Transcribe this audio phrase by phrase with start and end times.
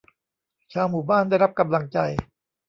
[0.73, 1.99] ชาวหมู่บ้านได้รับกำลังใจ